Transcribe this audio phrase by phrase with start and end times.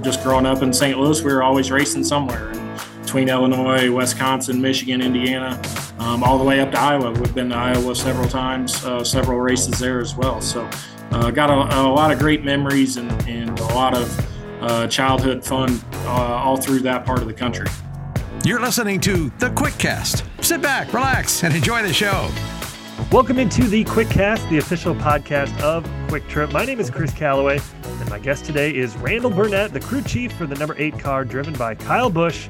[0.00, 0.98] Just growing up in St.
[0.98, 2.48] Louis, we were always racing somewhere.
[2.48, 5.60] And between Illinois, Wisconsin, Michigan, Indiana,
[5.98, 7.12] um, all the way up to Iowa.
[7.12, 10.40] We've been to Iowa several times, uh, several races there as well.
[10.40, 10.68] So,
[11.10, 15.44] uh, got a, a, lot of great memories and, and a lot of uh, childhood
[15.44, 17.66] fun uh, all through that part of the country.
[18.44, 20.24] You're listening to The Quick Cast.
[20.40, 22.30] Sit back, relax, and enjoy the show.
[23.12, 26.50] Welcome into the Quick Cast, the official podcast of Kwik Trip.
[26.50, 27.81] My name is Chris Calloway, and
[28.12, 31.54] my guest today is Randall Burnett, the crew chief for the number eight car driven
[31.54, 32.46] by Kyle Busch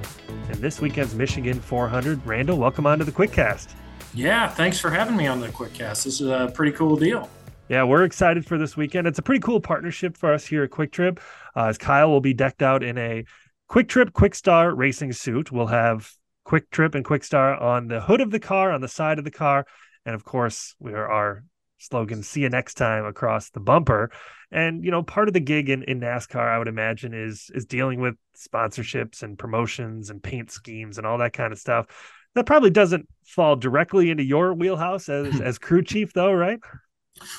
[0.51, 2.27] in this weekend's Michigan 400.
[2.27, 3.69] Randall, welcome on to the QuickCast.
[4.13, 6.03] Yeah, thanks for having me on the QuickCast.
[6.03, 7.31] This is a pretty cool deal.
[7.69, 9.07] Yeah, we're excited for this weekend.
[9.07, 11.21] It's a pretty cool partnership for us here at Kwik Trip,
[11.55, 13.25] uh, as Kyle will be decked out in a
[13.71, 15.53] Kwik Trip Kwik Star racing suit.
[15.53, 16.11] We'll have
[16.45, 19.25] Kwik Trip and Kwik Star on the hood of the car, on the side of
[19.25, 19.65] the car,
[20.05, 21.45] and of course, we are our
[21.83, 24.11] slogan "See you next time" across the bumper.
[24.51, 27.65] And you know, part of the gig in, in NASCAR, I would imagine, is is
[27.65, 31.87] dealing with sponsorships and promotions and paint schemes and all that kind of stuff.
[32.35, 36.61] That probably doesn't fall directly into your wheelhouse as as crew chief, though, right?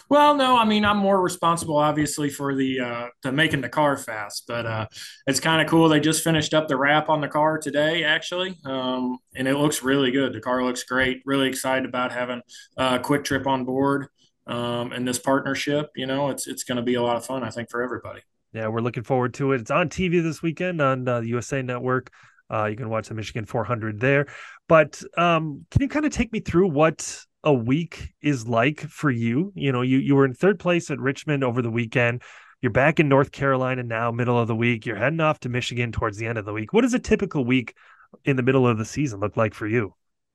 [0.09, 3.97] Well, no, I mean I'm more responsible, obviously, for the uh, the making the car
[3.97, 4.45] fast.
[4.47, 4.87] But uh,
[5.27, 5.89] it's kind of cool.
[5.89, 9.83] They just finished up the wrap on the car today, actually, um, and it looks
[9.83, 10.33] really good.
[10.33, 11.21] The car looks great.
[11.25, 12.41] Really excited about having
[12.77, 14.07] a Kwik Trip on board
[14.47, 15.89] um, and this partnership.
[15.95, 18.21] You know, it's it's going to be a lot of fun, I think, for everybody.
[18.53, 19.61] Yeah, we're looking forward to it.
[19.61, 22.11] It's on TV this weekend on uh, the USA Network.
[22.51, 24.27] Uh, you can watch the Michigan 400 there.
[24.67, 29.11] But um, can you kind of take me through what a week is like for
[29.11, 29.51] you.
[29.55, 32.21] You know, you you were in third place at Richmond over the weekend.
[32.61, 34.85] You're back in North Carolina now, middle of the week.
[34.85, 36.71] You're heading off to Michigan towards the end of the week.
[36.71, 37.75] What does a typical week
[38.23, 39.93] in the middle of the season look like for you?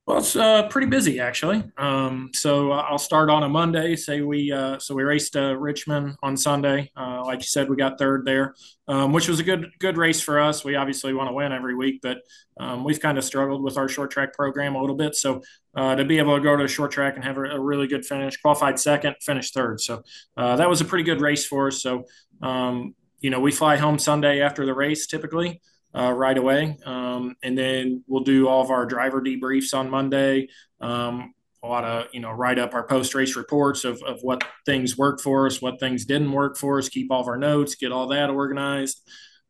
[0.08, 1.62] Well, it's uh, pretty busy actually.
[1.76, 3.94] Um, so uh, I'll start on a Monday.
[3.94, 6.90] Say we uh, so we raced uh, Richmond on Sunday.
[6.96, 8.54] Uh, like you said, we got third there,
[8.88, 10.64] um, which was a good good race for us.
[10.64, 12.22] We obviously want to win every week, but
[12.58, 15.14] um, we've kind of struggled with our short track program a little bit.
[15.14, 15.42] So
[15.74, 17.86] uh, to be able to go to a short track and have a, a really
[17.86, 19.78] good finish, qualified second, finished third.
[19.78, 20.02] So
[20.38, 21.82] that was a pretty good race for us.
[21.82, 22.04] So
[22.40, 25.60] um, you know we fly home Sunday after the race typically
[25.98, 26.78] uh, right away.
[26.84, 30.48] Um, and then we'll do all of our driver debriefs on Monday.
[30.80, 34.44] Um, a lot of, you know, write up our post race reports of, of what
[34.64, 37.74] things worked for us, what things didn't work for us, keep all of our notes,
[37.74, 39.02] get all that organized.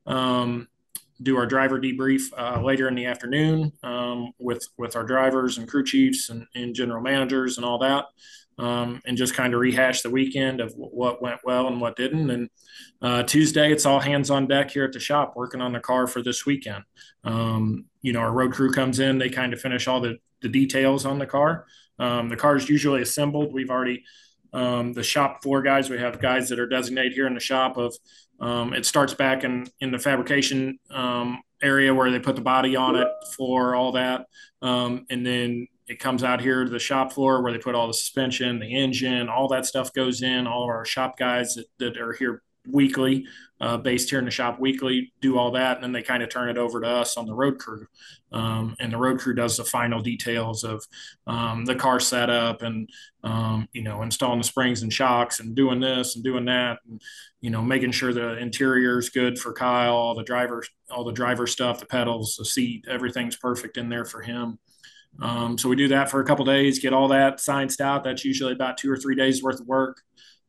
[0.06, 0.68] Um,
[1.20, 5.68] do our driver debrief uh, later in the afternoon um, with with our drivers and
[5.68, 8.06] crew chiefs and, and general managers and all that
[8.58, 12.30] um, and just kind of rehash the weekend of what went well and what didn't.
[12.30, 12.50] And
[13.00, 16.06] uh, Tuesday, it's all hands on deck here at the shop working on the car
[16.06, 16.84] for this weekend.
[17.24, 20.48] Um, you know, our road crew comes in, they kind of finish all the, the
[20.48, 21.66] details on the car.
[21.98, 23.52] Um, the car is usually assembled.
[23.52, 24.04] We've already,
[24.52, 27.76] um, the shop floor guys, we have guys that are designated here in the shop
[27.76, 27.94] of,
[28.40, 32.76] um, it starts back in, in the fabrication um, area where they put the body
[32.76, 34.26] on it, floor, all that.
[34.62, 37.94] and then it comes out here to the shop floor where they put all the
[37.94, 40.46] suspension, the engine, all that stuff goes in.
[40.46, 43.26] All of our shop guys that, that are here weekly,
[43.60, 46.28] uh, based here in the shop weekly, do all that, and then they kind of
[46.28, 47.86] turn it over to us on the road crew.
[48.32, 50.84] Um, and the road crew does the final details of
[51.26, 52.88] um, the car setup and
[53.24, 57.00] um, you know installing the springs and shocks and doing this and doing that, and
[57.40, 61.12] you know making sure the interior is good for Kyle, all the driver, all the
[61.12, 64.58] driver stuff, the pedals, the seat, everything's perfect in there for him.
[65.20, 68.04] Um, so we do that for a couple days, get all that scienced out.
[68.04, 70.00] That's usually about two or three days worth of work.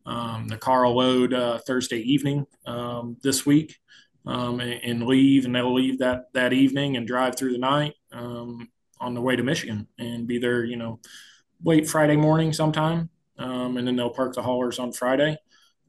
[0.06, 3.78] Um, the car will load uh, Thursday evening um, this week
[4.26, 7.96] um, and, and, leave, and they'll leave that that evening and drive through the night
[8.12, 10.64] um, on the way to Michigan and be there.
[10.64, 11.00] You know,
[11.64, 15.38] late Friday morning sometime, um, and then they'll park the haulers on Friday.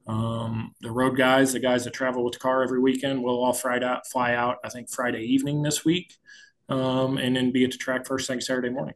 [0.07, 3.79] the road guys, the guys that travel with the car every weekend, will all fly
[3.79, 4.57] out, fly out.
[4.63, 6.13] I think Friday evening this week
[6.69, 8.95] um, and then be at the track first thing Saturday morning.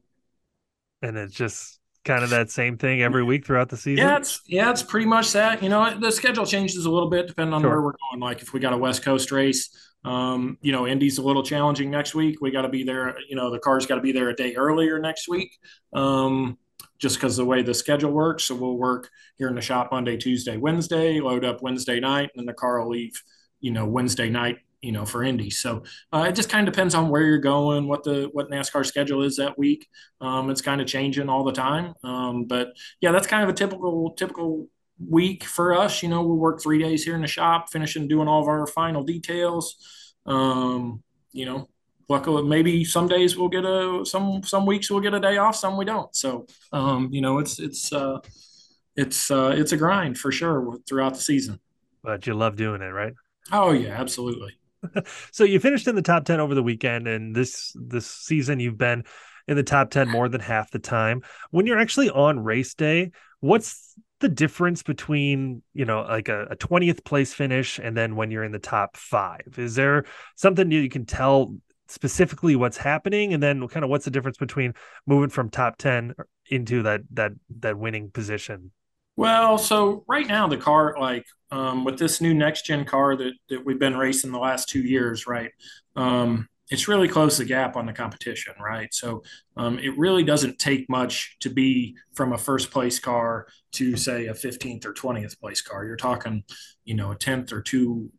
[1.01, 4.05] And it's just kind of that same thing every week throughout the season.
[4.05, 5.61] Yeah, it's yeah, it's pretty much that.
[5.61, 7.71] You know, the schedule changes a little bit depending on sure.
[7.71, 8.21] where we're going.
[8.21, 9.69] Like if we got a West Coast race,
[10.05, 12.39] um, you know, Indy's a little challenging next week.
[12.41, 13.17] We got to be there.
[13.27, 15.57] You know, the car's got to be there a day earlier next week.
[15.93, 16.57] Um,
[16.97, 18.45] just because the way the schedule works.
[18.45, 22.41] So we'll work here in the shop Monday, Tuesday, Wednesday, load up Wednesday night, and
[22.41, 23.21] then the car will leave,
[23.59, 25.49] you know, Wednesday night you know, for Indy.
[25.49, 25.81] So
[26.13, 29.23] uh, it just kind of depends on where you're going, what the what NASCAR schedule
[29.23, 29.87] is that week.
[30.21, 31.95] Um, it's kind of changing all the time.
[32.03, 34.67] Um, but yeah, that's kind of a typical typical
[34.99, 36.03] week for us.
[36.03, 38.67] You know, we'll work three days here in the shop, finishing doing all of our
[38.67, 39.75] final details.
[40.27, 41.01] Um,
[41.31, 41.67] you know,
[42.07, 45.55] luckily maybe some days we'll get a some some weeks we'll get a day off,
[45.55, 46.15] some we don't.
[46.15, 48.19] So um, you know, it's it's uh,
[48.95, 51.59] it's uh, it's a grind for sure throughout the season.
[52.03, 53.13] But you love doing it, right?
[53.51, 54.53] Oh yeah, absolutely.
[55.31, 58.77] so you finished in the top 10 over the weekend and this this season you've
[58.77, 59.03] been
[59.47, 61.21] in the top 10 more than half the time.
[61.51, 66.55] When you're actually on race day, what's the difference between, you know, like a, a
[66.55, 69.55] 20th place finish and then when you're in the top five?
[69.57, 70.05] Is there
[70.35, 71.55] something you can tell
[71.87, 74.73] specifically what's happening and then kind of what's the difference between
[75.05, 76.15] moving from top 10
[76.49, 78.71] into that that that winning position
[79.15, 83.33] well, so right now the car, like um, with this new next gen car that
[83.49, 85.51] that we've been racing the last two years, right?
[85.95, 88.91] Um, it's really closed the gap on the competition, right?
[88.93, 89.23] So
[89.55, 94.25] um, it really doesn't take much to be from a first place car to say
[94.25, 95.85] a 15th or 20th place car.
[95.85, 96.43] You're talking,
[96.83, 98.11] you know, a tenth or two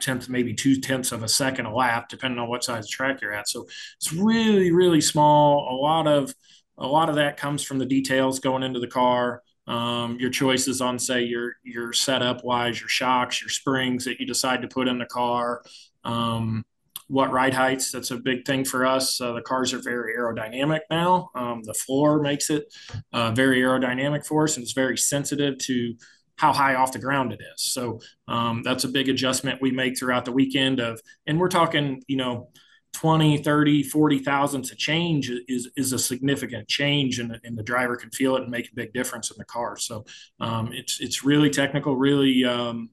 [0.00, 3.32] tenth, maybe two tenths of a second a lap, depending on what size track you're
[3.32, 3.48] at.
[3.48, 3.66] So
[3.96, 5.68] it's really, really small.
[5.70, 6.34] A lot of
[6.78, 10.80] a lot of that comes from the details going into the car um, your choices
[10.80, 14.88] on say your your setup wise your shocks your springs that you decide to put
[14.88, 15.62] in the car.
[16.04, 16.64] Um,
[17.08, 19.20] what ride heights that's a big thing for us.
[19.20, 21.30] Uh, the cars are very aerodynamic now.
[21.34, 22.72] Um, the floor makes it
[23.12, 25.94] uh, very aerodynamic for us and it's very sensitive to
[26.36, 27.62] how high off the ground it is.
[27.62, 32.02] So um, that's a big adjustment we make throughout the weekend of and we're talking
[32.08, 32.48] you know
[32.92, 37.96] 20 30 40 thousandths a change is is a significant change and, and the driver
[37.96, 39.76] can feel it and make a big difference in the car.
[39.76, 40.04] So
[40.40, 42.90] um, it's it's really technical really um,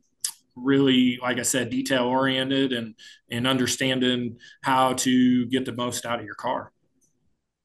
[0.55, 2.95] really like i said detail oriented and
[3.29, 6.71] and understanding how to get the most out of your car.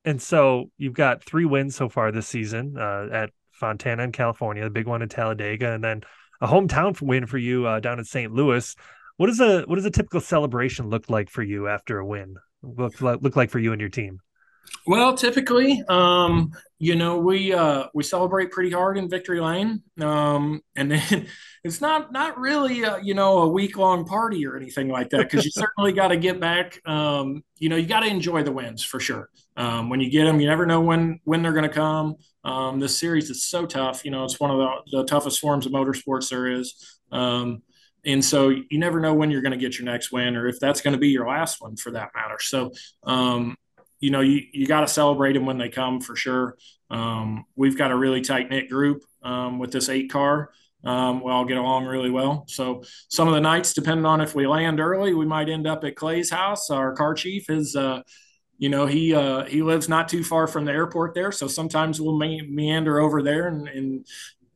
[0.04, 4.64] And so you've got three wins so far this season uh, at fontana in california
[4.64, 6.02] the big one in talladega and then
[6.40, 8.74] a hometown win for you uh, down in st louis
[9.16, 12.36] what does a what does a typical celebration look like for you after a win?
[12.62, 14.20] Look look like for you and your team?
[14.86, 20.60] Well, typically, um, you know, we uh, we celebrate pretty hard in victory lane, um,
[20.76, 21.26] and then
[21.64, 25.30] it's not not really a, you know a week long party or anything like that
[25.30, 26.80] because you certainly got to get back.
[26.86, 29.30] Um, you know, you got to enjoy the wins for sure.
[29.56, 32.16] Um, when you get them, you never know when when they're going to come.
[32.44, 34.04] Um, this series is so tough.
[34.04, 36.98] You know, it's one of the, the toughest forms of motorsports there is.
[37.10, 37.62] Um,
[38.04, 40.60] and so you never know when you're going to get your next win or if
[40.60, 42.36] that's going to be your last one for that matter.
[42.40, 42.72] So,
[43.04, 43.56] um,
[44.00, 46.56] you know, you, you got to celebrate them when they come for sure.
[46.90, 50.50] Um, we've got a really tight knit group um, with this eight car.
[50.84, 52.44] Um, we all get along really well.
[52.46, 55.82] So some of the nights, depending on if we land early, we might end up
[55.84, 56.68] at Clay's house.
[56.68, 58.02] Our car chief is, uh,
[58.58, 61.32] you know, he uh, he lives not too far from the airport there.
[61.32, 64.06] So sometimes we'll me- meander over there and, and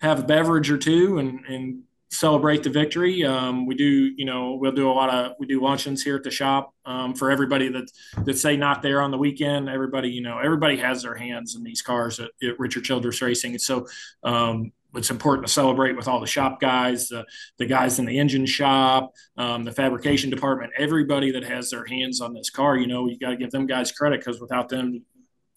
[0.00, 3.24] have a beverage or two and, and celebrate the victory.
[3.24, 6.22] Um, we do, you know, we'll do a lot of we do luncheons here at
[6.22, 7.90] the shop um, for everybody that
[8.24, 9.68] that say not there on the weekend.
[9.68, 13.52] Everybody, you know, everybody has their hands in these cars at, at Richard Childress Racing,
[13.52, 13.86] and so
[14.22, 17.24] um, it's important to celebrate with all the shop guys, the,
[17.58, 22.20] the guys in the engine shop, um, the fabrication department, everybody that has their hands
[22.20, 22.76] on this car.
[22.76, 25.04] You know, you got to give them guys credit because without them,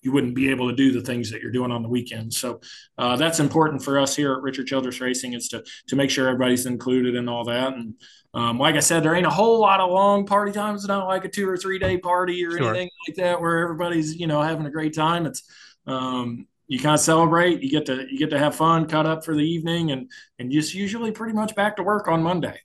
[0.01, 2.37] you wouldn't be able to do the things that you're doing on the weekends.
[2.37, 2.61] So
[2.97, 6.27] uh, that's important for us here at Richard Childress Racing is to to make sure
[6.27, 7.73] everybody's included in all that.
[7.73, 7.95] And
[8.33, 10.81] um, like I said, there ain't a whole lot of long party times.
[10.81, 12.69] It's not like a two or three day party or sure.
[12.69, 15.25] anything like that where everybody's you know having a great time.
[15.25, 15.43] It's
[15.85, 17.61] um, you kind of celebrate.
[17.61, 20.09] You get to you get to have fun, cut up for the evening, and
[20.39, 22.59] and just usually pretty much back to work on Monday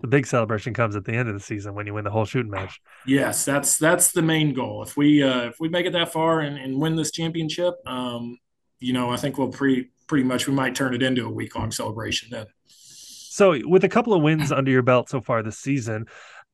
[0.00, 2.24] the big celebration comes at the end of the season when you win the whole
[2.24, 2.80] shooting match.
[3.06, 4.82] Yes, that's that's the main goal.
[4.82, 8.38] If we uh, if we make it that far and, and win this championship, um,
[8.78, 11.54] you know, I think we'll pretty pretty much we might turn it into a week
[11.54, 12.46] long celebration then.
[12.66, 16.06] So, with a couple of wins under your belt so far this season,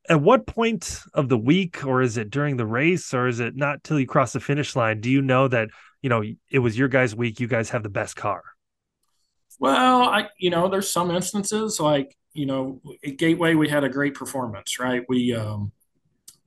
[0.09, 3.57] at what point of the week, or is it during the race, or is it
[3.57, 5.01] not till you cross the finish line?
[5.01, 5.71] Do you know that
[6.03, 7.41] you know it was your guys' week?
[7.41, 8.43] You guys have the best car.
[9.59, 13.89] Well, I you know, there's some instances like you know, at Gateway we had a
[13.89, 15.03] great performance, right?
[15.09, 15.73] We um,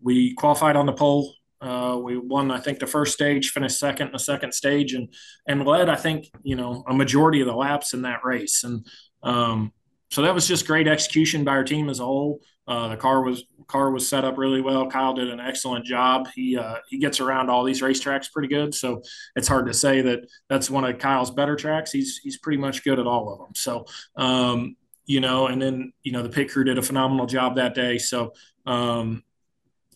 [0.01, 1.33] we qualified on the pole.
[1.61, 5.09] Uh, we won, I think, the first stage, finished second in the second stage, and
[5.47, 8.63] and led, I think, you know, a majority of the laps in that race.
[8.63, 8.85] And
[9.23, 9.73] um,
[10.09, 12.39] so that was just great execution by our team as a whole.
[12.67, 14.89] Uh, the car was car was set up really well.
[14.89, 16.27] Kyle did an excellent job.
[16.35, 19.01] He uh, he gets around all these racetracks pretty good, so
[19.35, 20.19] it's hard to say that
[20.49, 21.91] that's one of Kyle's better tracks.
[21.91, 23.55] He's he's pretty much good at all of them.
[23.55, 24.75] So um,
[25.09, 27.97] you know, and then, you know, the pit crew did a phenomenal job that day.
[27.97, 28.31] So,
[28.67, 29.23] um,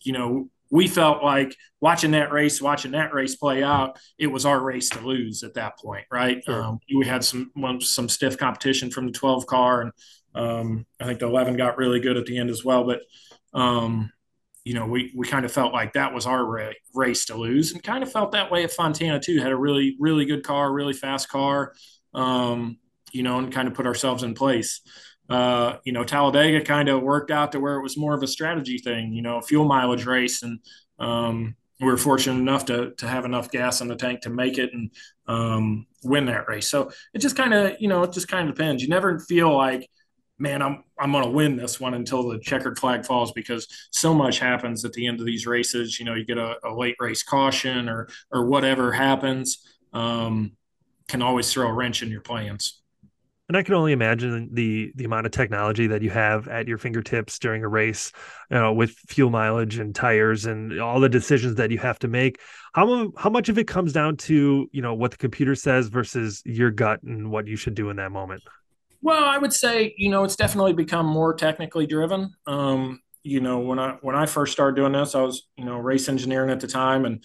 [0.02, 4.44] you know, we felt like watching that race, watching that race play out, it was
[4.44, 6.44] our race to lose at that point, right?
[6.44, 6.64] Sure.
[6.64, 9.92] Um, we had some some stiff competition from the 12 car, and
[10.34, 12.84] um, I think the 11 got really good at the end as well.
[12.84, 13.02] But
[13.54, 14.12] um,
[14.64, 17.72] you know, we we kind of felt like that was our ra- race to lose,
[17.72, 19.40] and kind of felt that way at Fontana too.
[19.40, 21.74] Had a really really good car, really fast car.
[22.16, 22.80] Um,
[23.14, 24.82] you know, and kind of put ourselves in place.
[25.30, 28.28] uh, you know, Talladega kind of worked out to where it was more of a
[28.28, 30.44] strategy thing, you know, fuel mileage race.
[30.44, 30.60] And
[31.00, 34.58] um, we were fortunate enough to, to have enough gas in the tank to make
[34.58, 34.92] it and
[35.28, 36.68] um, win that race.
[36.68, 38.84] So it just kind of, you know, it just kind of depends.
[38.84, 39.90] You never feel like,
[40.38, 44.14] man, I'm I'm going to win this one until the checkered flag falls because so
[44.14, 46.00] much happens at the end of these races.
[46.00, 49.60] You know, you get a, a late race caution or or whatever happens
[49.94, 50.54] um,
[51.08, 52.83] can always throw a wrench in your plans.
[53.50, 56.78] And I can only imagine the the amount of technology that you have at your
[56.78, 58.12] fingertips during a race,
[58.50, 62.08] you know, with fuel mileage and tires and all the decisions that you have to
[62.08, 62.40] make.
[62.74, 66.42] How how much of it comes down to you know what the computer says versus
[66.46, 68.44] your gut and what you should do in that moment?
[69.02, 72.34] Well, I would say you know it's definitely become more technically driven.
[72.48, 75.78] Um, you know, when I when I first started doing this, I was you know
[75.78, 77.22] race engineering at the time, and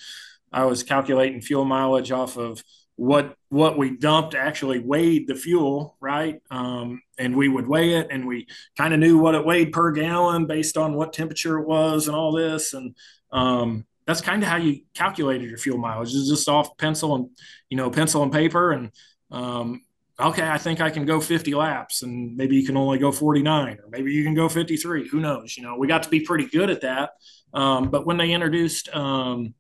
[0.53, 2.61] I was calculating fuel mileage off of
[2.97, 6.43] what what we dumped actually weighed the fuel, right?
[6.51, 9.91] Um, and we would weigh it, and we kind of knew what it weighed per
[9.93, 12.95] gallon based on what temperature it was and all this, and
[13.33, 16.15] um, that's kind of how you calculated your fuel mileage.
[16.15, 17.31] It's just off pencil and
[17.71, 18.91] you know pencil and paper, and
[19.31, 19.83] um,
[20.21, 23.79] okay, I think I can go 50 laps and maybe you can only go 49
[23.79, 25.09] or maybe you can go 53.
[25.09, 25.57] Who knows?
[25.57, 27.11] You know, we got to be pretty good at that.
[27.55, 29.55] Um, but when they introduced, um,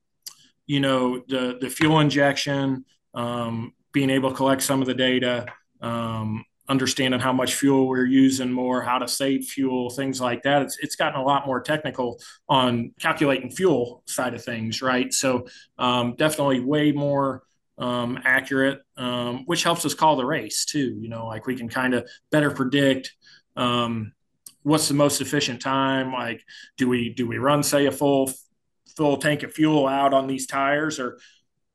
[0.67, 5.47] you know, the, the fuel injection, um, being able to collect some of the data,
[5.81, 10.63] um, understanding how much fuel we're using more, how to save fuel, things like that.
[10.63, 15.13] It's, it's gotten a lot more technical on calculating fuel side of things, right?
[15.13, 15.47] So
[15.79, 17.43] um, definitely way more
[17.79, 20.99] um, accurate, um, which helps us call the race too.
[21.01, 23.15] You know, like we can kind of better predict
[23.57, 24.13] um,
[24.63, 26.13] what's the most efficient time.
[26.13, 26.43] Like,
[26.77, 28.31] do we do we run say a full
[28.97, 31.19] full tank of fuel out on these tires, or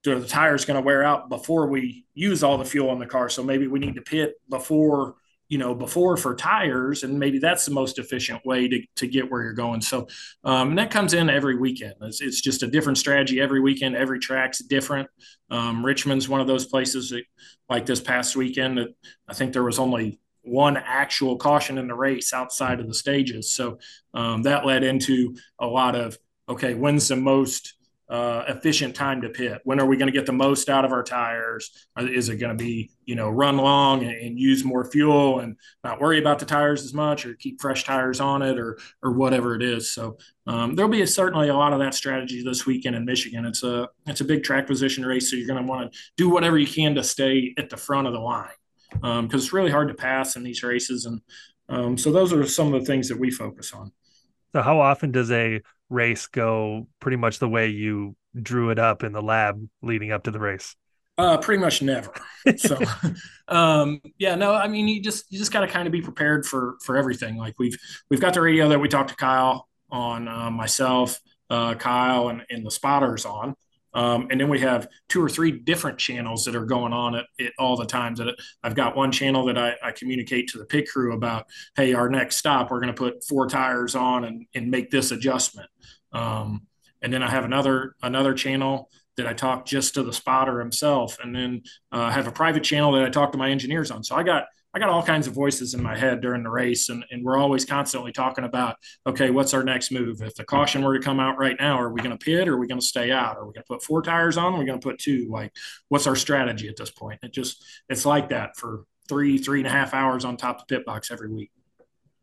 [0.04, 3.30] the tires going to wear out before we use all the fuel in the car?
[3.30, 5.16] So maybe we need to pit before
[5.50, 9.30] you know before for tires and maybe that's the most efficient way to, to get
[9.30, 9.82] where you're going.
[9.82, 10.08] So
[10.44, 11.96] um, and that comes in every weekend.
[12.02, 13.96] It's, it's, just a different strategy every weekend.
[13.96, 15.10] Every track's different.
[15.50, 17.24] Um, richmond's one of those places that
[17.70, 18.80] like this past weekend
[19.28, 23.52] i think there was only one actual caution in the race outside of the stages.
[23.52, 23.80] So
[24.14, 26.18] um, that led into a lot of
[26.48, 27.76] okay when's the most
[28.14, 29.60] uh, efficient time to pit?
[29.64, 31.72] When are we going to get the most out of our tires?
[31.98, 35.58] Is it going to be, you know, run long and, and, use more fuel and
[35.84, 39.14] not worry about the tires as much, or keep fresh tires on it, or or
[39.14, 39.92] whatever it is?
[39.92, 43.46] So um, there'll be a, certainly a lot of that strategy this weekend in Michigan.
[43.46, 46.30] It's a it's a big track position race, so you're going to want to do
[46.30, 48.50] whatever you can to stay at the front of the line
[48.92, 51.20] because um, it's really hard to pass in these races, and
[51.68, 53.92] um, so those are some of the things that we focus on.
[54.54, 55.62] So how often does a
[55.94, 60.24] race go pretty much the way you drew it up in the lab leading up
[60.24, 60.76] to the race?
[61.18, 62.12] Uh, pretty much never.
[62.58, 62.78] So,
[63.48, 66.46] um, yeah, no, I mean, you just you just got to kind of be prepared
[66.46, 67.38] for for everything.
[67.38, 67.78] Like we've
[68.10, 72.42] we've got the radio that we talked to Kyle on, uh, myself, uh, Kyle, and,
[72.50, 73.56] and the spotters on.
[73.94, 77.26] Um, and then we have two or three different channels that are going on at,
[77.60, 78.20] all the times.
[78.20, 81.46] That I've got one channel that I, I, communicate to the pit crew about,
[81.76, 85.12] hey, our next stop, we're going to put four tires on and, and make this
[85.12, 85.70] adjustment.
[86.12, 86.64] Um,
[87.02, 91.18] and then I have another another channel that I talk just to the spotter himself,
[91.22, 94.04] and then uh, I have a private channel that I talk to my engineers on.
[94.04, 96.90] So I got I got all kinds of voices in my head during the race,
[96.90, 100.22] and, and we're always constantly talking about, okay, what's our next move?
[100.22, 102.56] If the caution were to come out right now, are we going to pit or
[102.56, 103.38] are we going to stay out?
[103.38, 104.54] Are we going to put four tires on?
[104.54, 105.28] Are we going to put two?
[105.30, 105.54] Like,
[105.90, 107.20] what's our strategy at this point?
[107.22, 110.68] It just, it's like that for three, three and a half hours on top of
[110.68, 111.52] the pit box every week.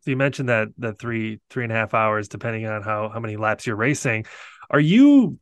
[0.00, 3.20] So you mentioned that that three, three and a half hours, depending on how how
[3.20, 4.24] many laps you're racing.
[4.70, 5.38] Are you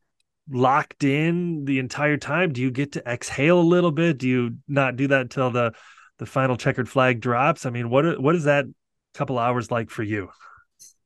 [0.51, 2.53] locked in the entire time?
[2.53, 4.19] Do you get to exhale a little bit?
[4.19, 5.75] Do you not do that until the
[6.19, 7.67] the final checkered flag drops?
[7.67, 8.67] I mean, what what is that
[9.15, 10.31] couple hours like for you?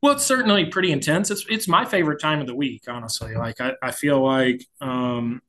[0.02, 1.31] Well, it's certainly pretty intense.
[1.31, 3.35] It's it's my favorite time of the week, honestly.
[3.35, 5.40] Like I, I feel like um,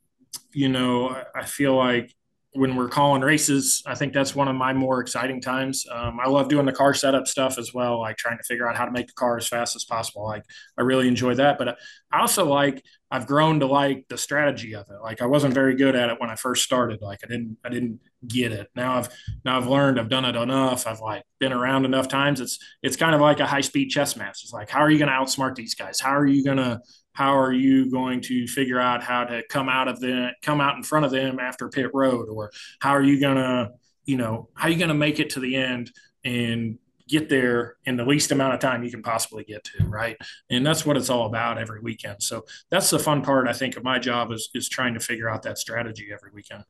[0.54, 2.14] you know, I feel like
[2.56, 5.88] when we're calling races, I think that's one of my more exciting times.
[5.92, 8.76] Um, I love doing the car setup stuff as well, like trying to figure out
[8.76, 10.24] how to make the car as fast as possible.
[10.24, 10.44] Like
[10.78, 11.78] I really enjoy that, but
[12.12, 15.00] I also like I've grown to like the strategy of it.
[15.04, 17.00] Like I wasn't very good at it when I first started.
[17.00, 18.72] Like I didn't I didn't get it.
[18.76, 19.10] Now I've
[19.46, 20.00] now I've learned.
[20.00, 20.88] I've done it enough.
[20.88, 22.42] I've like been around enough times.
[22.42, 24.42] It's it's kind of like a high speed chess match.
[24.44, 26.00] It's like how are you going to outsmart these guys?
[26.00, 26.82] How are you going to
[27.14, 30.76] how are you going to figure out how to come out of the come out
[30.76, 33.70] in front of them after pit road or how are you going to
[34.06, 35.92] you know how are you going to make it to the end
[36.26, 40.18] and get there in the least amount of time you can possibly get to right
[40.50, 43.76] and that's what it's all about every weekend so that's the fun part i think
[43.76, 46.64] of my job is is trying to figure out that strategy every weekend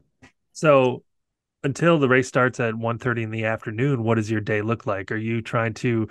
[0.53, 1.03] so
[1.63, 5.11] until the race starts at 1.30 in the afternoon, what does your day look like?
[5.11, 6.07] Are you trying to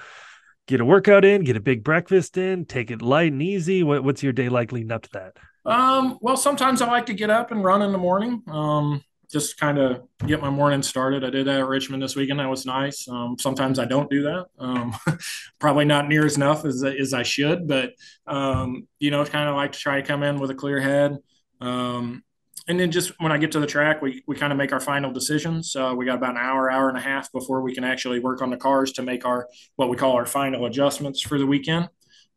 [0.67, 3.83] get a workout in, get a big breakfast in, take it light and easy?
[3.83, 5.37] What, what's your day like leading up to that?
[5.65, 8.43] Um, well, sometimes I like to get up and run in the morning.
[8.49, 11.25] Um, just kind of get my morning started.
[11.25, 12.39] I did that at Richmond this weekend.
[12.39, 13.09] That was nice.
[13.09, 14.47] Um, sometimes I don't do that.
[14.59, 14.95] Um,
[15.59, 17.93] probably not near as enough as, as I should, but,
[18.27, 21.17] um, you know, kind of like to try to come in with a clear head.
[21.61, 22.23] Um,
[22.69, 24.81] and then just when I get to the track, we, we kind of make our
[24.81, 25.75] final decisions.
[25.75, 28.43] Uh, we got about an hour, hour and a half before we can actually work
[28.43, 31.89] on the cars to make our what we call our final adjustments for the weekend.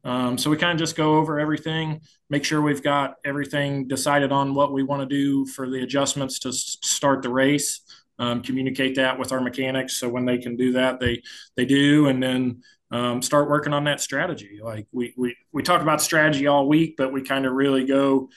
[0.06, 4.32] Um, so we kind of just go over everything, make sure we've got everything decided
[4.32, 7.82] on what we want to do for the adjustments to s- start the race.
[8.18, 11.22] Um, communicate that with our mechanics, so when they can do that, they
[11.58, 14.60] they do, and then um, start working on that strategy.
[14.64, 18.30] Like we we we talk about strategy all week, but we kind of really go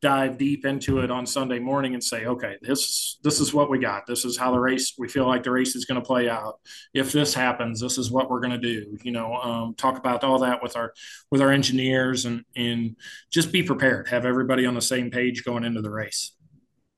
[0.00, 3.78] dive deep into it on Sunday morning and say, okay, this this is what we
[3.78, 4.06] got.
[4.06, 6.60] This is how the race we feel like the race is going to play out.
[6.94, 8.96] If this happens, this is what we're going to do.
[9.02, 10.92] You know, um, talk about all that with our
[11.30, 12.96] with our engineers and and
[13.30, 14.08] just be prepared.
[14.08, 16.32] Have everybody on the same page going into the race.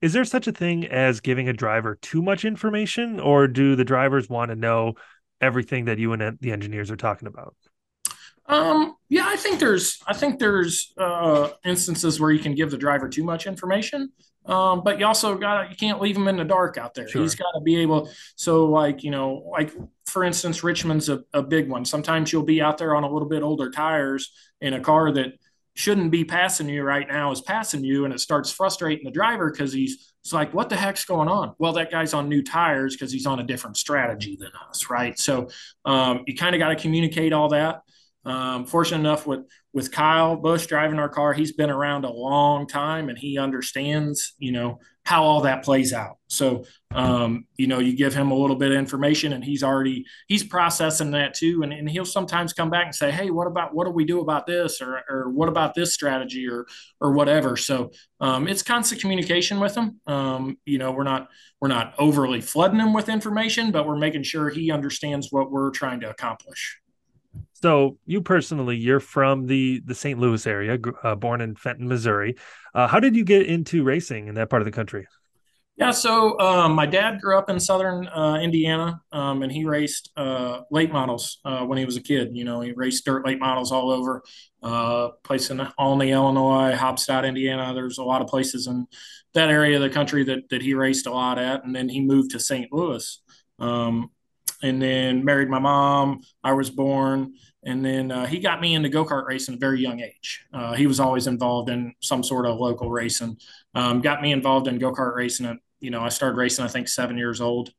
[0.02, 3.84] Is there such a thing as giving a driver too much information, or do the
[3.84, 4.94] drivers want to know
[5.40, 7.54] everything that you and the engineers are talking about?
[8.46, 12.76] Um, yeah, I think there's I think there's uh, instances where you can give the
[12.76, 14.12] driver too much information.
[14.46, 17.08] Um, but you also got you can't leave him in the dark out there.
[17.08, 17.22] Sure.
[17.22, 18.10] He's got to be able.
[18.36, 19.72] So, like you know, like
[20.06, 21.84] for instance, Richmond's a, a big one.
[21.84, 25.32] Sometimes you'll be out there on a little bit older tires in a car that
[25.74, 29.50] shouldn't be passing you right now is passing you, and it starts frustrating the driver
[29.50, 31.54] because he's it's like, what the heck's going on?
[31.58, 35.18] Well, that guy's on new tires because he's on a different strategy than us, right?
[35.18, 35.48] So,
[35.84, 37.82] um, you kind of got to communicate all that.
[38.24, 42.66] Um, fortunate enough with with Kyle Busch driving our car, he's been around a long
[42.68, 46.16] time and he understands, you know, how all that plays out.
[46.28, 46.64] So,
[46.94, 50.44] um, you know, you give him a little bit of information and he's already he's
[50.44, 51.62] processing that too.
[51.62, 54.20] And, and he'll sometimes come back and say, Hey, what about what do we do
[54.20, 54.80] about this?
[54.80, 56.66] Or or what about this strategy or
[57.00, 57.56] or whatever.
[57.56, 57.90] So
[58.20, 60.00] um, it's constant communication with him.
[60.06, 61.28] Um, you know, we're not
[61.60, 65.70] we're not overly flooding him with information, but we're making sure he understands what we're
[65.70, 66.78] trying to accomplish.
[67.64, 70.20] So you personally, you're from the the St.
[70.20, 72.36] Louis area, uh, born in Fenton, Missouri.
[72.74, 75.06] Uh, how did you get into racing in that part of the country?
[75.78, 80.10] Yeah, so um, my dad grew up in southern uh, Indiana, um, and he raced
[80.14, 82.36] uh, late models uh, when he was a kid.
[82.36, 84.22] You know, he raced dirt late models all over,
[84.62, 87.72] uh, place in Illinois, Haubstadt, Indiana.
[87.72, 88.86] There's a lot of places in
[89.32, 92.02] that area of the country that that he raced a lot at, and then he
[92.02, 92.70] moved to St.
[92.70, 93.22] Louis,
[93.58, 94.10] um,
[94.62, 96.20] and then married my mom.
[96.42, 99.60] I was born, and then uh, he got me into go kart racing at a
[99.60, 100.44] very young age.
[100.52, 103.38] Uh, he was always involved in some sort of local racing.
[103.74, 105.46] Um, got me involved in go kart racing.
[105.46, 107.72] At, you know, I started racing, I think, seven years old.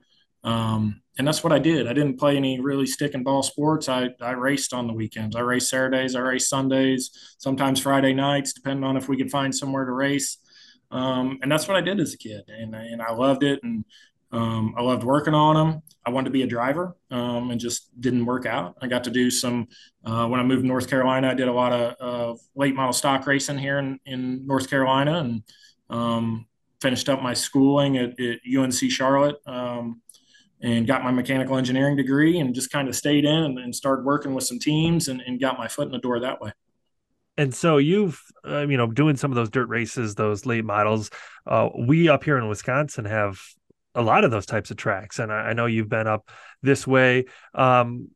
[0.44, 1.88] Um, and that's what I did.
[1.88, 3.90] I didn't play any really stick and ball sports.
[3.90, 5.36] I, I raced on the weekends.
[5.36, 9.56] I raced Saturdays, I raced Sundays, sometimes Friday nights, depending on if we could find
[9.56, 10.38] somewhere to race.
[10.92, 12.44] Um, and that's what I did as a kid.
[12.48, 13.60] And, and I loved it.
[13.64, 13.86] And
[14.36, 15.82] um, I loved working on them.
[16.06, 18.76] I wanted to be a driver um, and just didn't work out.
[18.82, 19.68] I got to do some,
[20.04, 22.94] uh, when I moved to North Carolina, I did a lot of uh, late model
[22.94, 25.44] stock racing here in, in North Carolina and
[25.90, 26.46] um,
[26.82, 30.02] finished up my schooling at, at UNC Charlotte um,
[30.62, 34.04] and got my mechanical engineering degree and just kind of stayed in and, and started
[34.04, 36.52] working with some teams and, and got my foot in the door that way
[37.38, 41.10] and so you've uh, you know doing some of those dirt races those late models
[41.48, 43.38] uh, we up here in wisconsin have
[43.96, 45.20] a lot of those types of tracks.
[45.20, 46.30] And I, I know you've been up
[46.62, 47.26] this way.
[47.54, 48.10] Um,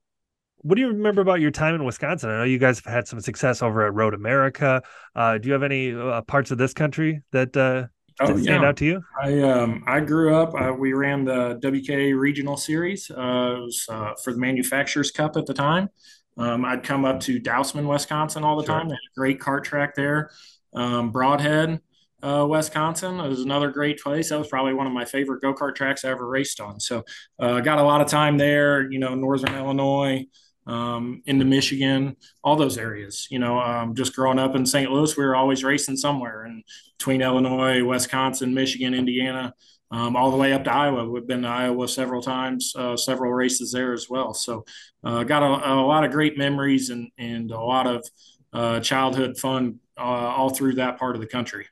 [0.62, 2.30] what do you remember about your time in Wisconsin?
[2.30, 4.82] I know you guys have had some success over at Road America.
[5.16, 7.88] Uh, do you have any uh, parts of this country that uh,
[8.20, 8.68] oh, stand yeah.
[8.68, 9.02] out to you?
[9.22, 10.54] I um, I grew up.
[10.54, 13.10] Uh, we ran the WK Regional Series.
[13.10, 15.90] Uh, it was uh, for the Manufacturers Cup at the time.
[16.38, 18.76] Um, I'd come up to Dousman, Wisconsin, all the sure.
[18.76, 18.88] time.
[18.88, 20.32] They had a great kart track there.
[20.74, 21.80] Um, Brodhead,
[22.22, 23.20] uh, Wisconsin.
[23.20, 24.30] It was another great place.
[24.30, 26.80] That was probably one of my favorite go kart tracks I ever raced on.
[26.80, 27.04] So
[27.40, 28.90] uh, got a lot of time there.
[28.92, 30.26] You know, Northern Illinois,
[30.68, 33.28] um, into Michigan, all those areas.
[33.30, 34.92] You know, um, just growing up in St.
[34.92, 36.64] Louis, we were always racing somewhere, and
[36.98, 39.54] between Illinois, Wisconsin, Michigan, Indiana.
[39.92, 41.10] Um, all the way up to Iowa.
[41.10, 44.36] We've been to Iowa several times, uh, several races there as well.
[44.36, 44.64] So,
[45.04, 48.08] uh, got a, a, lot of great memories and, and a lot of
[48.54, 51.66] uh, childhood fun uh, all through that part of the country.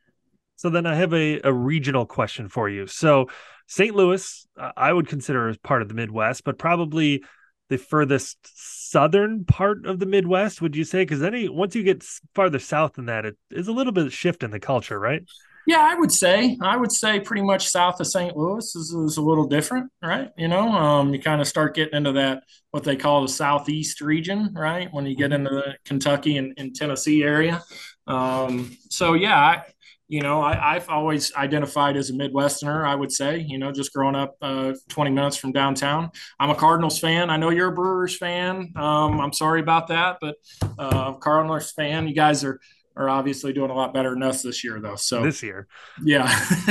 [0.58, 2.88] So then I have a, a regional question for you.
[2.88, 3.30] So
[3.67, 3.96] St.
[3.96, 7.24] Louis, I would consider as part of the Midwest, but probably
[7.70, 8.38] the furthest
[8.91, 11.04] southern part of the Midwest, would you say?
[11.04, 14.13] Because any once you get farther south than that, it is a little bit of
[14.13, 15.24] shift in the culture, right?
[15.67, 18.38] Yeah, I would say I would say pretty much south of St.
[18.38, 20.32] Louis is, is a little different, right?
[20.38, 24.00] You know, um, you kind of start getting into that what they call the southeast
[24.00, 24.88] region, right?
[24.91, 27.62] When you get into the Kentucky and, and Tennessee area.
[28.08, 29.63] Um, so yeah, I,
[30.08, 32.88] you know, I, have always identified as a Midwesterner.
[32.88, 36.12] I would say, you know, just growing up uh, 20 minutes from downtown.
[36.39, 37.30] I'm a Cardinals fan.
[37.30, 38.72] I know you're a Brewers fan.
[38.78, 40.36] Um, I'm sorry about that, but
[40.80, 42.08] uh, Cardinals fan.
[42.08, 42.60] You guys are
[42.96, 44.96] are obviously doing a lot better than us this year, though.
[44.96, 45.67] So this year,
[46.02, 46.24] yeah,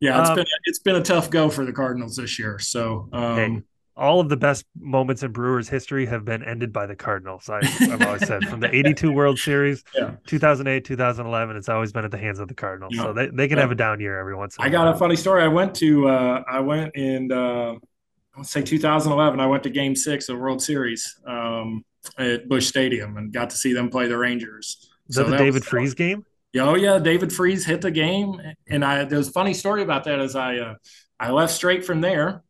[0.00, 2.58] yeah, it's um, been it's been a tough go for the Cardinals this year.
[2.58, 3.62] So um, hey,
[3.98, 7.50] all of the best moments in Brewers history have been ended by the Cardinals.
[7.50, 10.12] I, have always said from the 82 World Series, yeah.
[10.26, 12.94] 2008, 2011, it's always been at the hands of the Cardinals.
[12.94, 13.02] Yeah.
[13.02, 13.62] So they, they can yeah.
[13.62, 14.82] have a down year every once in I a while.
[14.82, 15.42] I got a funny story.
[15.42, 17.74] I went to, uh, I went in, uh,
[18.36, 21.84] let's say 2011, I went to game six of World Series um,
[22.16, 24.88] at Busch Stadium and got to see them play the Rangers.
[25.08, 26.24] Is so that the that David Freese game?
[26.52, 30.04] Yeah, Oh yeah, David Freese hit the game, and I there's a funny story about
[30.04, 30.18] that.
[30.18, 30.74] As I uh,
[31.20, 32.42] I left straight from there,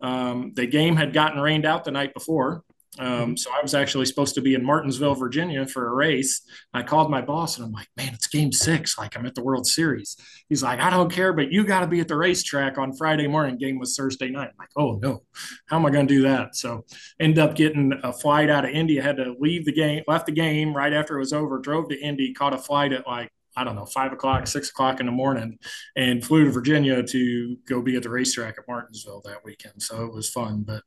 [0.00, 2.64] um, the game had gotten rained out the night before.
[2.98, 3.36] Um, mm-hmm.
[3.36, 6.42] so I was actually supposed to be in Martinsville, Virginia for a race.
[6.72, 8.96] I called my boss and I'm like, man, it's game six.
[8.96, 10.16] Like I'm at the World Series.
[10.48, 13.26] He's like, I don't care, but you got to be at the racetrack on Friday
[13.26, 13.58] morning.
[13.58, 14.50] Game was Thursday night.
[14.50, 15.22] I'm like, oh no,
[15.66, 16.54] how am I going to do that?
[16.54, 16.84] So
[17.18, 18.96] end up getting a flight out of Indy.
[18.96, 21.98] Had to leave the game, left the game right after it was over, drove to
[21.98, 25.12] Indy, caught a flight at like I don't know, five o'clock, six o'clock in the
[25.12, 25.58] morning,
[25.96, 29.82] and flew to Virginia to go be at the racetrack at Martinsville that weekend.
[29.82, 30.64] So it was fun.
[30.66, 30.82] But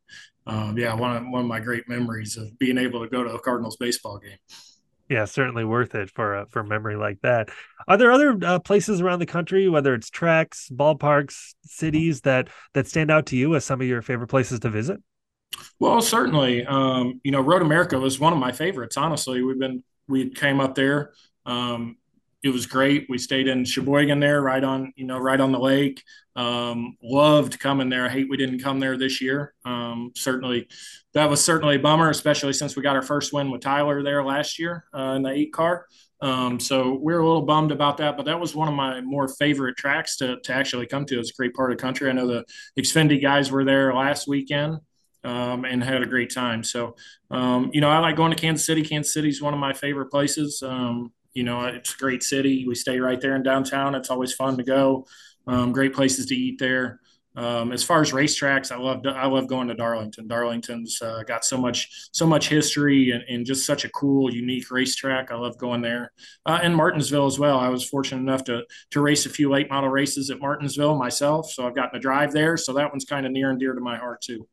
[0.45, 3.31] um, yeah, one of, one of my great memories of being able to go to
[3.31, 4.37] a Cardinals baseball game.
[5.09, 7.49] Yeah, certainly worth it for a for a memory like that.
[7.87, 12.87] Are there other uh, places around the country, whether it's tracks, ballparks, cities that that
[12.87, 15.01] stand out to you as some of your favorite places to visit?
[15.79, 16.65] Well, certainly.
[16.65, 18.97] Um, you know, Road America was one of my favorites.
[18.97, 21.13] Honestly, we've been we came up there.
[21.45, 21.97] Um,
[22.43, 23.07] it was great.
[23.09, 26.03] We stayed in Sheboygan there, right on you know right on the lake.
[26.35, 28.05] Um, loved coming there.
[28.05, 29.53] I hate we didn't come there this year.
[29.65, 30.67] Um, certainly,
[31.13, 34.23] that was certainly a bummer, especially since we got our first win with Tyler there
[34.23, 35.87] last year uh, in the eight car.
[36.19, 39.01] Um, so we are a little bummed about that, but that was one of my
[39.01, 41.19] more favorite tracks to, to actually come to.
[41.19, 42.09] It's a great part of the country.
[42.09, 42.45] I know the
[42.79, 44.79] Xfinity guys were there last weekend
[45.23, 46.63] um, and had a great time.
[46.63, 46.95] So,
[47.29, 48.81] um, you know, I like going to Kansas City.
[48.81, 50.63] Kansas City is one of my favorite places.
[50.63, 52.65] Um, you know, it's a great city.
[52.67, 53.93] We stay right there in downtown.
[53.93, 55.05] It's always fun to go.
[55.45, 56.99] Um, great places to eat there.
[57.35, 60.27] Um, as far as racetracks, I love I love going to Darlington.
[60.27, 64.71] Darlington's uh, got so much so much history and, and, just such a cool, unique
[64.71, 65.31] racetrack.
[65.31, 66.11] I love going there.
[66.47, 67.59] Uh, and Martinsville as well.
[67.59, 71.51] I was fortunate enough to to race a few late model races at Martinsville myself,
[71.51, 72.57] so I've gotten to drive there.
[72.57, 74.47] So that one's kind of near and dear to my heart too.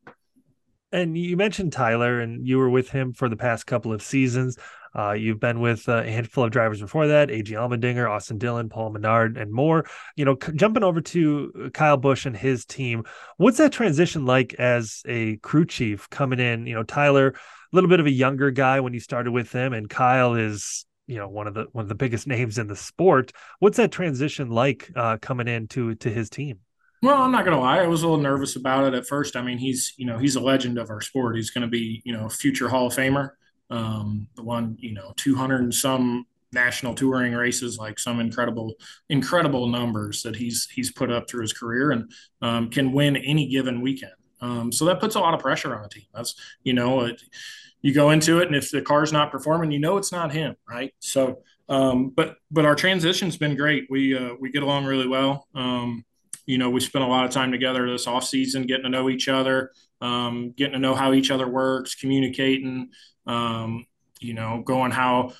[0.95, 4.57] And you mentioned Tyler, and you were with him for the past couple of seasons.
[4.97, 7.53] Uh, you've been with a handful of drivers before that: A.J.
[7.53, 9.85] Allmendinger, Austin Dillon, Paul Menard, and more.
[10.15, 13.03] You know, c- jumping over to Kyle Busch and his team,
[13.35, 16.65] what's that transition like as a crew chief coming in?
[16.65, 17.35] You know, Tyler, a
[17.73, 21.17] little bit of a younger guy when you started with him, and Kyle is you
[21.17, 23.33] know one of the one of the biggest names in the sport.
[23.59, 26.59] What's that transition like uh, coming into to his team?
[27.05, 27.79] Well, I'm not gonna lie.
[27.79, 29.35] I was a little nervous about it at first.
[29.35, 31.35] I mean, he's you know he's a legend of our sport.
[31.35, 33.31] He's going to be you know a future Hall of Famer
[33.69, 38.73] um, the one you know 200 and some national touring races like some incredible
[39.09, 43.47] incredible numbers that he's he's put up through his career and um, can win any
[43.47, 46.73] given weekend um, so that puts a lot of pressure on a team that's you
[46.73, 47.21] know it,
[47.81, 50.55] you go into it and if the car's not performing you know it's not him
[50.69, 55.07] right so um, but but our transition's been great we uh, we get along really
[55.07, 56.05] well um,
[56.45, 59.09] you know we spent a lot of time together this off season getting to know
[59.09, 62.89] each other um, getting to know how each other works communicating
[63.27, 63.85] um,
[64.19, 65.33] you know, going how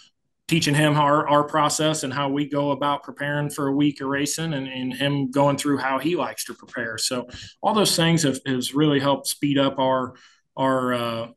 [0.47, 4.07] teaching him our, our process and how we go about preparing for a week of
[4.07, 6.97] racing and, and him going through how he likes to prepare.
[6.97, 7.27] So
[7.61, 10.13] all those things have has really helped speed up our
[10.55, 11.27] our uh,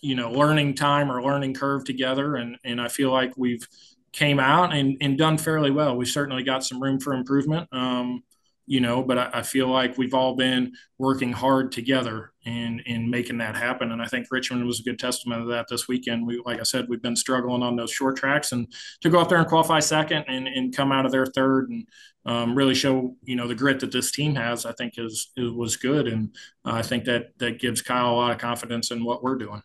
[0.00, 2.36] you know learning time or learning curve together.
[2.36, 3.66] And and I feel like we've
[4.12, 5.96] came out and, and done fairly well.
[5.96, 7.68] We've certainly got some room for improvement.
[7.72, 8.22] Um,
[8.68, 13.08] you know, but I, I, feel like we've all been working hard together in in
[13.08, 13.92] making that happen.
[13.92, 16.26] And I think Richmond was a good testament of that this weekend.
[16.26, 19.30] We, like I said, we've been struggling on those short tracks, and to go up
[19.30, 21.88] there and qualify second and, and come out of there third and
[22.26, 25.50] um, really show you know the grit that this team has, I think is, is
[25.50, 26.34] was good, and
[26.66, 29.62] uh, I think that that gives Kyle a lot of confidence in what we're doing.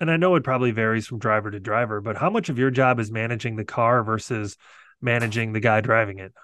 [0.00, 2.70] And I know it probably varies from driver to driver, but how much of your
[2.70, 4.58] job is managing the car versus
[5.00, 6.34] managing the guy driving it?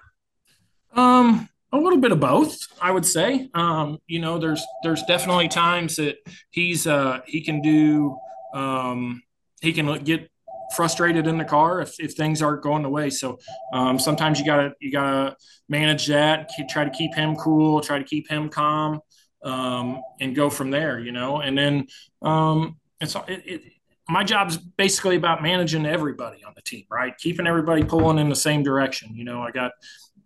[0.94, 3.48] Um, a little bit of both, I would say.
[3.54, 6.16] Um, you know, there's there's definitely times that
[6.50, 8.16] he's uh, he can do
[8.54, 9.22] um,
[9.60, 10.28] he can get
[10.74, 13.10] frustrated in the car if, if things aren't going the way.
[13.10, 13.38] So
[13.72, 15.36] um, sometimes you gotta you gotta
[15.68, 19.00] manage that, try to keep him cool, try to keep him calm,
[19.44, 20.98] um, and go from there.
[20.98, 21.86] You know, and then
[22.22, 23.62] um, it's it, it,
[24.08, 27.16] my job's basically about managing everybody on the team, right?
[27.16, 29.14] Keeping everybody pulling in the same direction.
[29.14, 29.70] You know, I got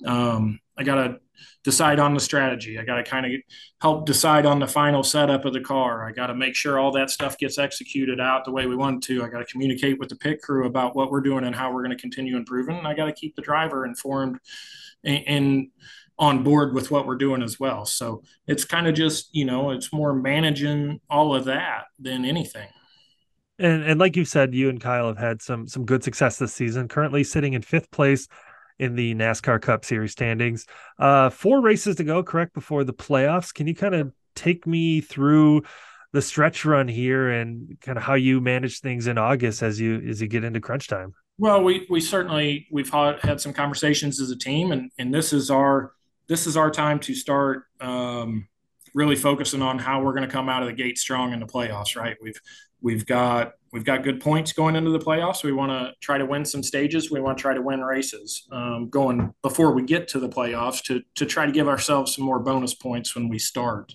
[0.06, 1.20] um, I got to
[1.62, 2.78] decide on the strategy.
[2.78, 3.32] I got to kind of
[3.80, 6.06] help decide on the final setup of the car.
[6.06, 9.02] I got to make sure all that stuff gets executed out the way we want
[9.04, 9.24] to.
[9.24, 11.82] I got to communicate with the pit crew about what we're doing and how we're
[11.82, 12.76] going to continue improving.
[12.76, 14.38] And I got to keep the driver informed
[15.04, 15.66] and, and
[16.18, 17.84] on board with what we're doing as well.
[17.84, 22.68] So it's kind of just, you know, it's more managing all of that than anything.
[23.58, 26.52] And and like you said, you and Kyle have had some some good success this
[26.52, 26.88] season.
[26.88, 28.26] Currently sitting in fifth place
[28.78, 30.66] in the NASCAR Cup Series standings.
[30.98, 33.52] Uh, four races to go, correct, before the playoffs.
[33.54, 35.62] Can you kind of take me through
[36.12, 40.00] the stretch run here and kind of how you manage things in August as you
[40.08, 41.14] as you get into crunch time?
[41.38, 45.50] Well, we we certainly we've had some conversations as a team, and and this is
[45.50, 45.92] our
[46.28, 48.48] this is our time to start um,
[48.94, 51.46] really focusing on how we're going to come out of the gate strong in the
[51.46, 51.96] playoffs.
[51.96, 52.16] Right?
[52.22, 52.40] We've
[52.80, 55.42] we've got we've got good points going into the playoffs.
[55.42, 57.10] We want to try to win some stages.
[57.10, 60.80] We want to try to win races um, going before we get to the playoffs
[60.84, 63.92] to to try to give ourselves some more bonus points when we start.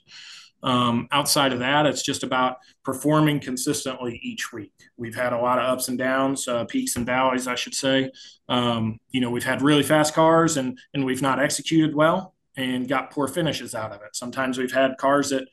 [0.61, 4.73] Um, outside of that, it's just about performing consistently each week.
[4.97, 8.11] We've had a lot of ups and downs, uh, peaks and valleys, I should say.
[8.49, 12.89] Um, you know, we've had really fast cars and and we've not executed well and
[12.89, 14.13] got poor finishes out of it.
[14.13, 15.47] Sometimes we've had cars that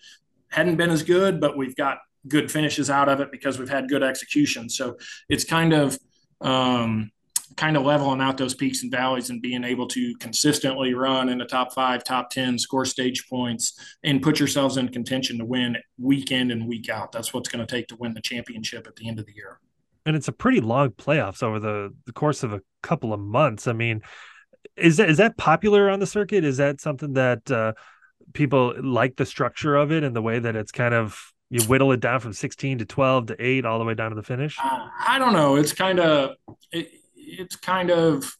[0.48, 3.88] hadn't been as good, but we've got good finishes out of it because we've had
[3.88, 4.68] good execution.
[4.68, 4.96] So
[5.28, 5.98] it's kind of
[6.40, 7.10] um,
[7.56, 11.38] kind of leveling out those peaks and valleys and being able to consistently run in
[11.38, 15.76] the top five, top 10, score stage points, and put yourselves in contention to win
[15.98, 17.12] week in and week out.
[17.12, 19.60] That's what's going to take to win the championship at the end of the year.
[20.04, 23.66] And it's a pretty long playoffs over the, the course of a couple of months.
[23.66, 24.02] I mean,
[24.76, 26.44] is that is that popular on the circuit?
[26.44, 27.72] Is that something that uh,
[28.32, 31.92] people like the structure of it and the way that it's kind of you whittle
[31.92, 34.59] it down from 16 to 12 to 8 all the way down to the finish?
[34.62, 35.56] Uh, i don't know.
[35.56, 36.37] It's kind of
[36.72, 38.37] it, it's kind of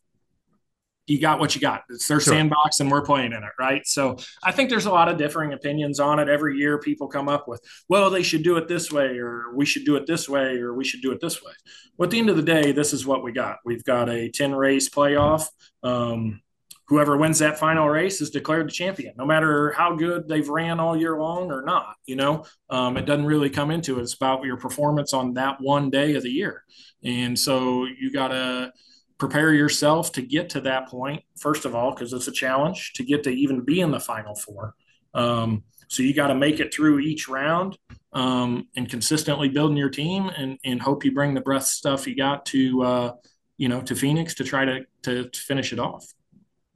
[1.07, 1.85] you got what you got.
[1.89, 2.35] It's their sure.
[2.35, 3.87] sandbox and we're playing in it right?
[3.87, 6.29] So i think there's a lot of differing opinions on it.
[6.29, 9.65] Every year people come up with well they should do it this way or we
[9.65, 11.53] should do it this way or we should do it this way.
[11.97, 13.59] Well at the end of the day this is what we got.
[13.65, 15.47] We've got a 10 race playoff.
[15.83, 16.41] Um,
[16.89, 20.79] whoever wins that final race is declared the champion, no matter how good they've ran
[20.79, 21.97] all year long or not.
[22.07, 24.03] You know, um, it doesn't really come into it.
[24.03, 26.65] It's about your performance on that one day of the year.
[27.03, 28.73] And so you got to
[29.19, 33.03] prepare yourself to get to that point, first of all, because it's a challenge to
[33.03, 34.75] get to even be in the final four.
[35.15, 37.79] Um, so you got to make it through each round
[38.13, 42.15] um, and consistently building your team and, and hope you bring the breath stuff you
[42.15, 43.13] got to, uh,
[43.57, 46.05] you know, to Phoenix to try to, to, to finish it off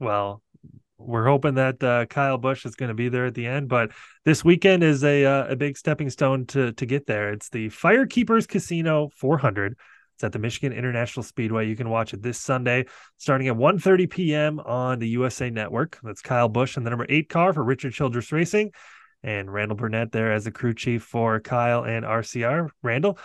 [0.01, 0.41] well,
[0.97, 3.91] we're hoping that uh, Kyle Busch is going to be there at the end, but
[4.25, 7.31] this weekend is a uh, a big stepping stone to to get there.
[7.31, 9.77] It's the Firekeepers Casino 400.
[10.15, 11.67] It's at the Michigan International Speedway.
[11.67, 12.85] You can watch it this Sunday,
[13.17, 14.59] starting at 1:30 p.m.
[14.59, 15.99] on the USA Network.
[16.03, 18.71] That's Kyle Busch in the number eight car for Richard Childress Racing,
[19.23, 22.69] and Randall Burnett there as the crew chief for Kyle and RCR.
[22.83, 23.17] Randall,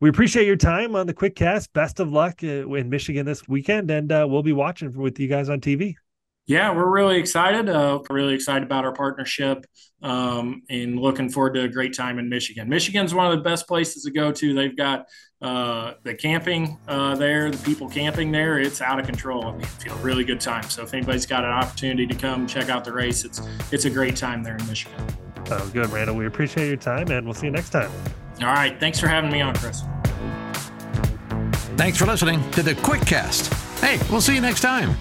[0.00, 1.72] we appreciate your time on the quick cast.
[1.72, 5.28] Best of luck uh, in Michigan this weekend, and uh, we'll be watching with you
[5.28, 5.94] guys on TV.
[6.50, 7.68] Yeah, we're really excited.
[7.68, 9.64] Uh, really excited about our partnership
[10.02, 12.68] um, and looking forward to a great time in Michigan.
[12.68, 14.52] Michigan's one of the best places to go to.
[14.52, 15.06] They've got
[15.40, 18.58] uh, the camping uh, there, the people camping there.
[18.58, 19.46] It's out of control.
[19.46, 20.64] I mean, feel really good time.
[20.64, 23.90] So if anybody's got an opportunity to come check out the race, it's it's a
[23.90, 25.06] great time there in Michigan.
[25.52, 26.16] Oh, good, Randall.
[26.16, 27.92] We appreciate your time, and we'll see you next time.
[28.40, 28.76] All right.
[28.80, 29.84] Thanks for having me on, Chris.
[31.76, 33.54] Thanks for listening to the Quick Cast.
[33.80, 34.96] Hey, we'll see you next time.